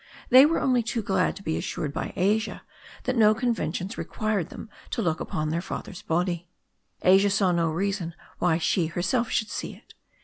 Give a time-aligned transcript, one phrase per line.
[0.29, 2.63] They were only too glad to be assured by Asia
[3.03, 6.47] that no conven tions required them to look upon their father's body.
[7.03, 9.93] Asia saw no reason why she herself should see it.